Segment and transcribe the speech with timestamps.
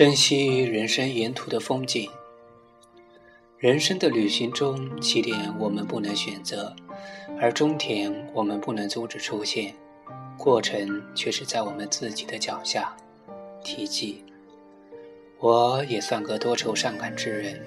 [0.00, 2.08] 珍惜人生沿途的风景。
[3.58, 6.74] 人生的旅行中，起点我们不能选择，
[7.38, 9.74] 而终点我们不能阻止出现，
[10.38, 12.96] 过程却是在我们自己的脚下。
[13.62, 14.24] 题记：
[15.38, 17.60] 我也算个多愁善感之人。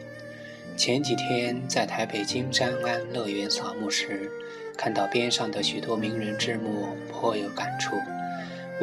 [0.76, 4.32] 前几天在台北金山安乐园扫墓时，
[4.76, 7.96] 看到边上的许多名人之墓，颇有感触。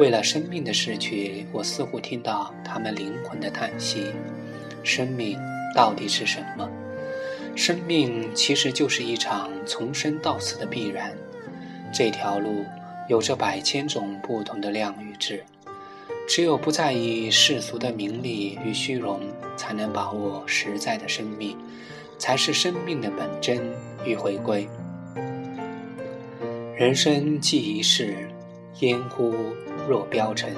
[0.01, 4.07] 为了生命的逝去，我似乎听到他们灵魂的叹息。
[4.83, 5.37] 生命
[5.75, 6.67] 到底是什么？
[7.55, 11.13] 生命其实就是一场从生到死的必然。
[11.93, 12.65] 这条路
[13.07, 15.43] 有着百千种不同的量与质。
[16.27, 19.21] 只有不在意世俗的名利与虚荣，
[19.55, 21.55] 才能把握实在的生命，
[22.17, 23.61] 才是生命的本真
[24.03, 24.67] 与回归。
[26.75, 28.30] 人生既一世，
[28.79, 29.33] 烟忽
[29.87, 30.53] 若飙尘。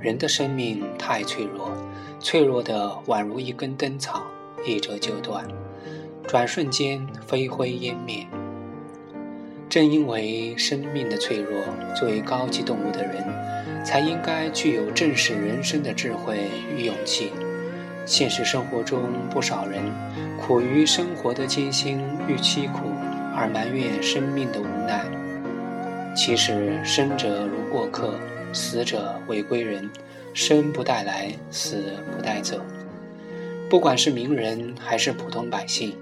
[0.00, 1.72] 人的生命太脆弱，
[2.20, 4.22] 脆弱的宛如一根灯草，
[4.64, 5.44] 一折就断，
[6.26, 8.26] 转瞬间飞灰烟灭。
[9.68, 11.60] 正因为生命的脆弱，
[11.94, 16.38] 作为高级动物的人，才应该具有正视人生的智慧
[16.76, 17.30] 与勇气。
[18.06, 19.82] 现实生活中，不少人
[20.40, 22.88] 苦于生活的艰辛与凄苦，
[23.36, 25.04] 而埋怨生命的无奈。
[26.18, 28.18] 其实，生者如过客，
[28.52, 29.88] 死者为归人。
[30.34, 32.60] 生不带来，死不带走。
[33.70, 35.96] 不管是名人还是普通百姓，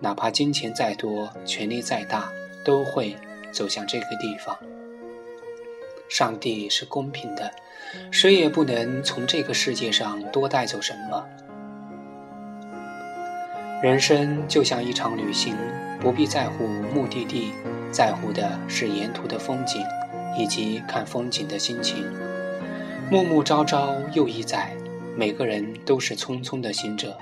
[0.00, 2.30] 哪怕金钱再多，权力再大。
[2.62, 3.16] 都会
[3.52, 4.54] 走向这个地方。
[6.10, 7.50] 上帝是公平的，
[8.10, 11.26] 谁也不能从这个世界上多带走什么。
[13.82, 15.56] 人生就像一场旅行，
[16.00, 17.52] 不必在乎目的地，
[17.94, 19.80] 在乎的是沿途的风景，
[20.36, 22.04] 以及看风景的心情。
[23.08, 24.72] 暮暮朝朝又一载，
[25.16, 27.16] 每个人都是匆匆的行者。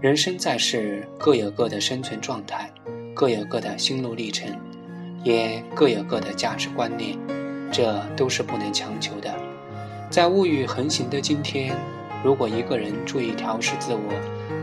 [0.00, 2.68] 人生在世，各有各的生存状态。
[3.14, 4.48] 各有各的心路历程，
[5.22, 7.16] 也各有各的价值观念，
[7.70, 9.32] 这都是不能强求的。
[10.10, 11.76] 在物欲横行的今天，
[12.24, 14.12] 如果一个人注意调试自我，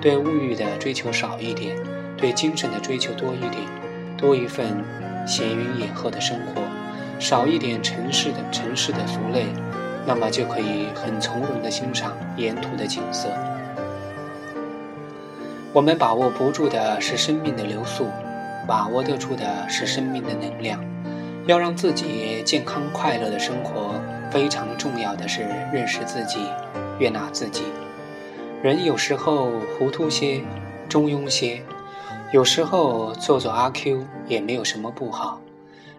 [0.02, 1.76] 对物欲的追求少一点，
[2.18, 3.64] 对精神的追求多一点，
[4.18, 4.68] 多一份
[5.26, 6.62] 闲云野鹤的生活，
[7.20, 9.46] 少一点城市的城市的俗累，
[10.06, 13.30] 那么就可以很从容地欣赏沿途的景色。
[15.72, 18.08] 我们把握不住的是生命的流速。
[18.66, 20.80] 把握得住的是生命的能量，
[21.48, 24.00] 要让自己健康快乐的生活，
[24.32, 25.42] 非常重要的是
[25.74, 26.40] 认识自己，
[26.98, 27.64] 悦纳自己。
[28.62, 30.40] 人有时候糊涂些，
[30.88, 31.62] 中庸些，
[32.34, 35.40] 有时候做做阿 Q 也没有什么不好。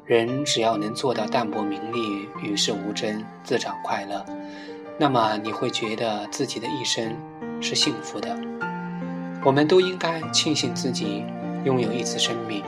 [0.04, 4.26] 人只要能做到淡泊名利，与世无争，自找快乐，
[4.98, 7.16] 那么你会觉得自己的一生
[7.60, 8.36] 是幸福的。
[9.44, 11.24] 我们都应该庆幸自己。
[11.64, 12.62] 拥有一次生命，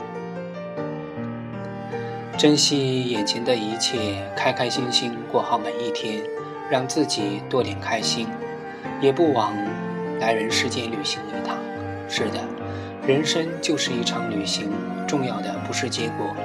[2.35, 6.23] 珍惜眼前的一切，开开心心过好每一天，
[6.67, 8.27] 让自己多点开心，
[8.99, 9.53] 也不枉
[10.19, 11.59] 来人世间旅行一趟。
[12.09, 12.39] 是的，
[13.07, 14.69] 人生就是一场旅行，
[15.07, 16.35] 重要的不是结果，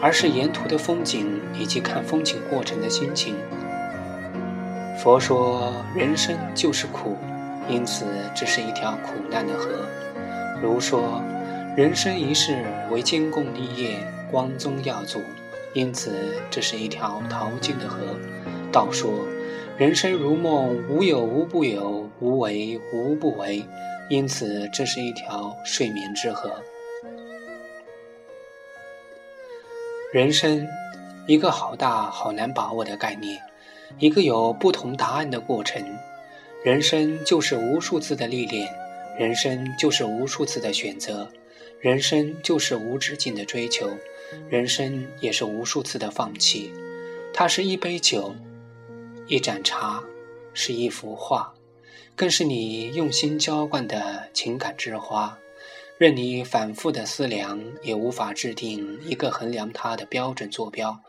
[0.00, 3.34] 而是沿途的风景以及看风景过程的心情。
[4.98, 7.18] 佛说人生就是苦，
[7.68, 9.68] 因此这是一条苦难的河。
[10.62, 11.22] 如说。
[11.76, 13.98] 人生一世为监共立业，
[14.32, 15.20] 光宗耀祖，
[15.74, 16.10] 因此
[16.50, 18.00] 这是一条淘尽的河。
[18.72, 19.12] 道说，
[19.76, 23.64] 人生如梦，无有无不有，无为无不为，
[24.08, 26.50] 因此这是一条睡眠之河。
[30.12, 30.66] 人生，
[31.26, 33.38] 一个好大好难把握的概念，
[33.98, 35.84] 一个有不同答案的过程。
[36.64, 38.74] 人生就是无数次的历练，
[39.18, 41.30] 人生就是无数次的选择。
[41.78, 43.90] 人生就是无止境的追求，
[44.48, 46.72] 人生也是无数次的放弃。
[47.32, 48.34] 它是一杯酒，
[49.28, 50.02] 一盏茶，
[50.52, 51.54] 是一幅画，
[52.18, 55.38] 更是你用心浇灌的情感之花。
[55.98, 61.00] 任你反复的思量，也无法制定一个衡量它的标准坐标。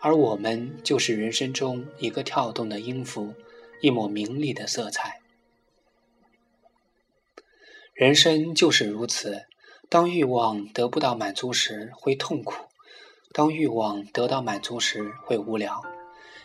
[0.00, 3.34] 而我们就是人生中一个跳动的音符，
[3.82, 5.20] 一抹明丽的色彩。
[7.92, 9.44] 人生就是如此。
[9.90, 12.54] 当欲望得不到满足时，会痛苦；
[13.34, 15.82] 当欲望得到满足时，会无聊。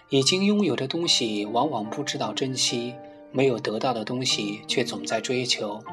[0.09, 2.93] 已经拥有的东西，往往不知道珍惜；
[3.31, 5.83] 没有得到的东西，却总在追求。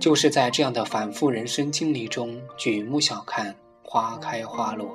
[0.00, 4.92] 就是在这样的反复人生经历中，举目小看花开花落，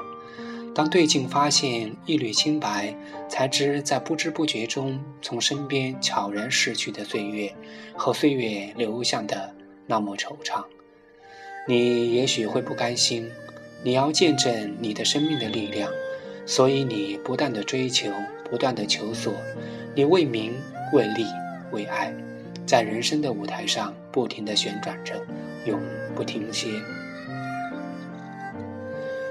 [0.74, 2.96] 当对镜发现一缕清白，
[3.28, 7.54] 才知在不知不觉中从身边悄然逝去的岁月
[7.98, 9.54] 和岁月留下的
[9.86, 10.64] 那么惆怅。
[11.68, 13.30] 你也许会不甘心，
[13.84, 15.92] 你要见证你的生命的力量，
[16.46, 18.10] 所以你不断的追求，
[18.50, 19.34] 不断的求索，
[19.96, 20.54] 你为名、
[20.94, 21.26] 为利、
[21.74, 22.14] 为爱，
[22.66, 25.16] 在人生的舞台上不停的旋转着，
[25.66, 25.80] 永
[26.16, 26.70] 不停歇。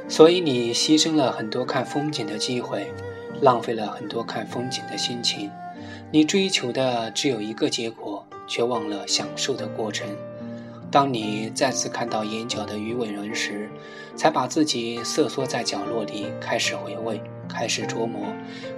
[0.08, 2.92] 所以你牺牲了很多看风景的机会，
[3.40, 5.50] 浪费了很多看风景的心情。
[6.10, 10.06] 你追求的只有一个结果，却忘了享受的过程。
[10.90, 13.70] 当你再次看到眼角的鱼尾纹时，
[14.14, 17.18] 才把自己瑟缩在角落里，开始回味，
[17.48, 18.26] 开始琢磨，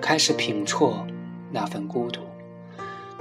[0.00, 1.04] 开始品啜
[1.50, 2.20] 那份孤独。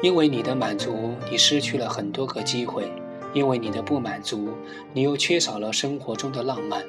[0.04, 2.92] 因为你的满足，你失去了很多个机会。
[3.34, 4.50] 因为你的不满足，
[4.92, 6.84] 你又缺少了生活中的浪漫。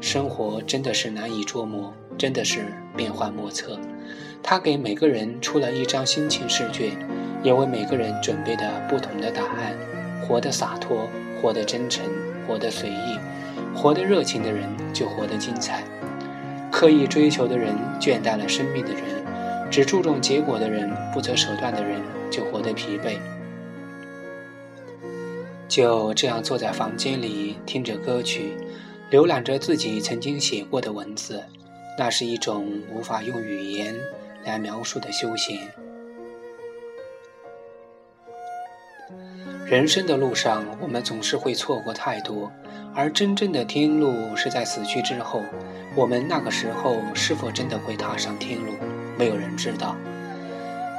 [0.00, 2.66] 生活真的是难以捉摸，真的是
[2.96, 3.78] 变幻莫测。
[4.42, 6.90] 他给每个人出了一张心情试卷，
[7.42, 9.72] 也为每个人准备的不同的答案。
[10.26, 11.08] 活得洒脱，
[11.40, 12.04] 活得真诚，
[12.48, 13.18] 活得随意，
[13.74, 15.84] 活得热情的人就活得精彩。
[16.70, 19.02] 刻意追求的人，倦怠了生命的人；
[19.70, 23.18] 只注重结果的人，不择手段的人，就活得疲惫。
[25.68, 28.56] 就这样坐在房间里，听着歌曲，
[29.10, 31.42] 浏览着自己曾经写过的文字，
[31.98, 33.94] 那是一种无法用语言
[34.44, 35.58] 来描述的休闲。
[39.66, 42.50] 人生的路上，我们总是会错过太多，
[42.94, 45.42] 而真正的天路是在死去之后。
[45.96, 48.74] 我们那个时候是否真的会踏上天路，
[49.18, 49.96] 没有人知道。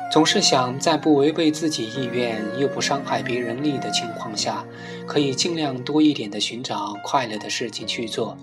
[0.10, 4.66] 总是想在不违背自己意愿又不伤害别人利益的情况下，
[5.06, 8.38] 可以尽量多一点的寻找快乐的事情去做。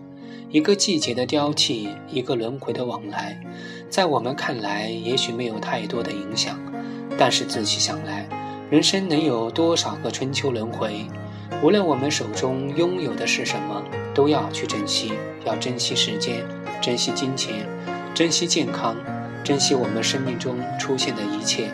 [0.51, 3.41] 一个季节的凋弃，一个轮回的往来，
[3.89, 6.61] 在我们看来也许没有太多的影响，
[7.19, 8.29] 但是仔细想来，
[8.71, 11.07] 人生能有多少个春秋轮回？
[11.63, 13.83] 无论我们手中拥有的是什么，
[14.15, 15.15] 都要去珍惜，
[15.47, 16.45] 要珍惜时间，
[16.81, 17.67] 珍惜金钱，
[18.15, 18.95] 珍惜健康。
[19.45, 21.69] 珍惜我们生命中出现的一切，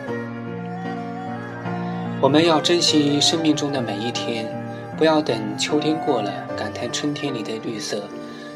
[2.19, 4.45] 我们要珍惜生命中的每一天，
[4.97, 8.03] 不要等秋天过了感叹春天里的绿色，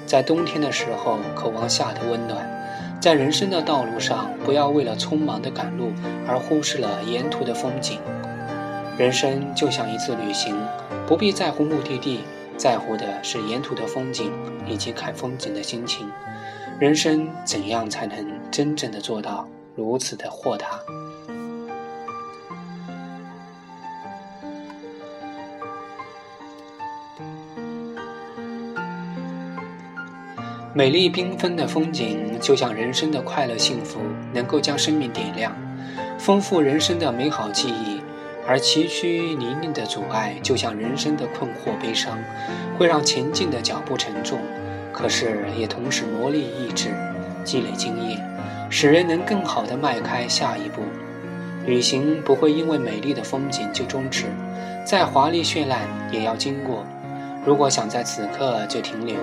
[0.05, 2.45] 在冬天的时候渴望夏的温暖，
[2.99, 5.93] 在人生的道路上，不要为了匆忙的赶路
[6.27, 7.99] 而忽视了沿途的风景。
[8.97, 10.53] 人生就像一次旅行，
[11.07, 12.19] 不必在乎目的地，
[12.57, 14.29] 在乎的是沿途的风景
[14.67, 16.05] 以及看风景的心情。
[16.77, 18.17] 人生怎样才能
[18.51, 20.67] 真正的做到如此的豁达？
[30.73, 34.01] 美丽缤纷的风景，就像人生的快乐幸福，
[34.33, 35.55] 能够将生命点亮，
[36.19, 38.01] 丰富人生的美好记忆；
[38.45, 42.17] 而崎岖泥泞的阻碍，就像人生的困惑悲伤，
[42.77, 44.37] 会让前进的脚步沉重。
[44.95, 46.95] 可是也同时磨砺意志，
[47.43, 48.17] 积累经验，
[48.69, 50.81] 使人能更好地迈开下一步。
[51.65, 54.23] 旅行不会因为美丽的风景就终止，
[54.85, 55.81] 再华丽绚烂
[56.13, 56.85] 也要经过。
[57.45, 59.17] 如果想在此刻就停留，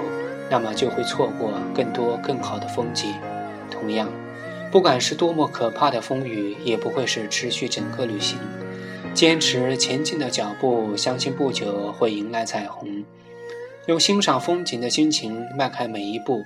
[0.51, 3.15] 那么就会错过更多更好的风景。
[3.71, 4.07] 同样，
[4.71, 8.39] 不管是多么可怕的风雨，也不会是持续整个旅行。
[9.15, 13.03] 坚持前进的脚步，相信不久会迎来彩虹。
[13.87, 16.45] 用欣赏风景的心情迈开每一步，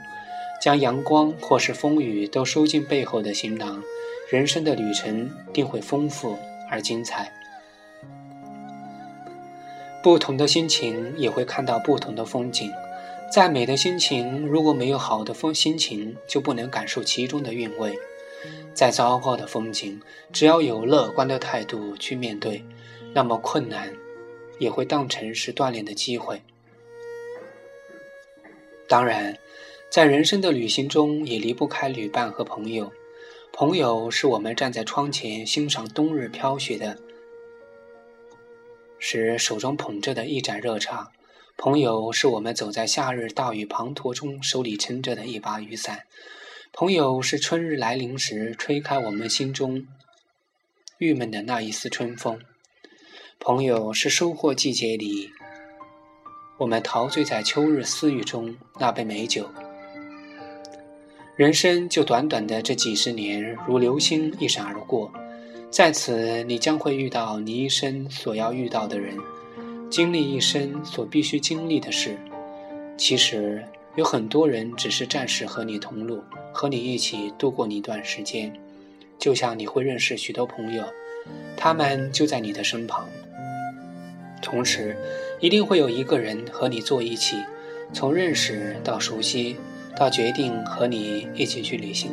[0.61, 3.83] 将阳光或是风雨都收进背后的行囊，
[4.31, 6.39] 人生的旅程定会丰富
[6.71, 7.31] 而精彩。
[10.03, 12.73] 不同的心情也会看到不同的风景。
[13.31, 17.99] 再美的心情，如果没有好的风心情，就不能感受其中的韵味。
[18.73, 20.01] 再糟糕的风景，
[20.33, 22.65] 只要有乐观的态度去面对，
[23.13, 23.93] 那么困难
[24.59, 26.41] 也会当成是锻炼的机会。
[28.89, 29.37] 当然，
[29.91, 32.93] 在人生的旅行中，也离不开旅伴和朋友。
[33.53, 36.99] 朋友是我们站在窗前欣赏冬日飘雪的
[38.99, 41.11] 时手中捧着的一盏热茶；
[41.57, 46.01] 朋友是我们走在夏日大雨滂沱中手里撑着的一把雨伞；
[46.73, 49.87] 朋友是春日来临时吹开我们心中
[50.99, 52.39] 郁闷的那一丝春风；
[53.41, 55.31] 朋友是收获季节里。
[56.59, 59.47] 我们陶醉在秋日私语中那杯美酒。
[61.37, 65.13] 人生就短短的这几十年，如流星一闪而过，
[65.71, 69.19] 在此你将会遇到你一生所要遇到的人，
[69.91, 72.17] 经历一生所必须经历的事。
[72.97, 73.63] 其实，
[73.97, 76.23] 有很多人只是暂时和你同路，
[76.55, 78.51] 和你一起度过一段时间，
[79.19, 80.83] 就像你会认识许多朋友，
[81.55, 83.07] 他们就在你的身旁。
[84.47, 84.97] 同时，
[85.41, 87.37] 一定会有一个人和你坐一起，
[87.93, 89.57] 从认识到熟悉，
[89.97, 92.13] 到决定和你一起去旅行，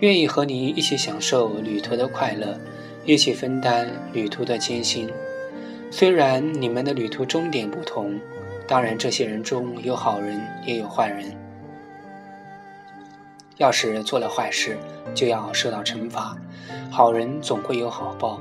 [0.00, 2.58] 愿意和你一起享受旅途的快乐，
[3.04, 5.06] 一起分担旅途的艰辛。
[5.90, 8.18] 虽然你们的旅途终点不同。
[8.66, 11.36] 当然，这些人中有好人，也有坏人。
[13.58, 14.78] 要是做了坏事，
[15.14, 16.34] 就要受到惩罚；
[16.90, 18.40] 好人总会有好报。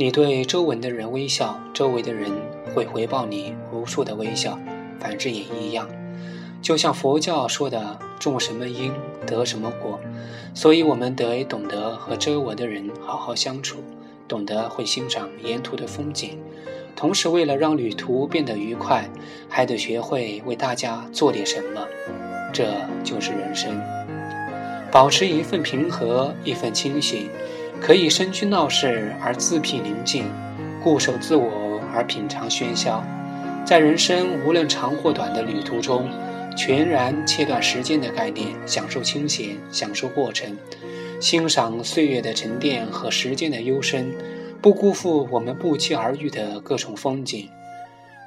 [0.00, 2.30] 你对周围的人微笑，周围的人
[2.74, 4.58] 会回报你无数的微笑。
[4.98, 5.86] 反之也一样。
[6.62, 8.94] 就像佛教说的：“种什么因，
[9.26, 10.00] 得什么果。”
[10.56, 13.84] 所以，我们得懂得和周围的人好好相处，
[14.26, 16.38] 懂得会欣赏沿途的风景。
[16.96, 19.06] 同时，为了让旅途变得愉快，
[19.50, 21.86] 还得学会为大家做点什么。
[22.54, 22.72] 这
[23.04, 23.78] 就是人生。
[24.90, 27.28] 保持一份平和，一份清醒，
[27.80, 30.26] 可以身居闹市而自辟宁静，
[30.82, 33.02] 固守自我而品尝喧嚣。
[33.64, 36.08] 在人生无论长或短的旅途中，
[36.56, 40.56] 全然切断时间的概念，享受清闲，享受过程，
[41.20, 44.12] 欣赏岁月的沉淀和时间的幽深。
[44.62, 47.48] 不辜负我们不期而遇的各种风景，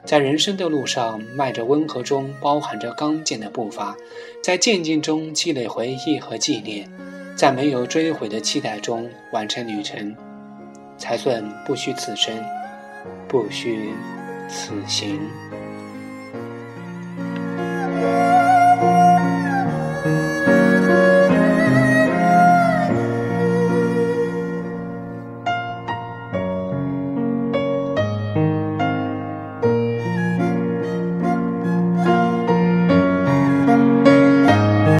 [0.04, 3.96] 在人生的路上迈着温和中包含着刚健的步伐，
[4.42, 6.90] 在渐进中积累回忆和纪念，
[7.36, 10.16] 在没有追悔的期待中完成旅程
[10.98, 12.36] 才算不虚此生
[13.28, 13.90] 不虚
[14.48, 15.20] 此行。